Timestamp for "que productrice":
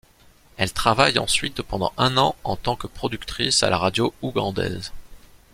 2.75-3.61